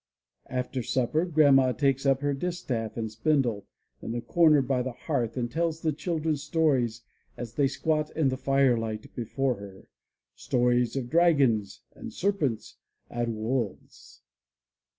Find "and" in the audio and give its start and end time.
2.97-3.11, 5.37-5.51, 11.93-12.11, 13.11-13.35